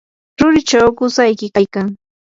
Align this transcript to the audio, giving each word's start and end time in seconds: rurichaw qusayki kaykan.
rurichaw 0.39 0.87
qusayki 0.97 1.47
kaykan. 1.55 1.87